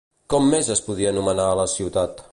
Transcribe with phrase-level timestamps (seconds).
[0.33, 2.29] Com més es podia anomenar a la ciutat?